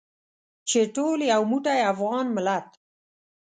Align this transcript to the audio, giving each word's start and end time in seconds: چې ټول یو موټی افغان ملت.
چې 0.69 0.79
ټول 0.95 1.19
یو 1.33 1.41
موټی 1.51 1.79
افغان 1.93 2.25
ملت. 2.35 2.67